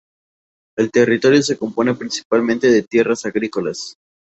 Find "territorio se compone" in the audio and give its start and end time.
0.89-1.93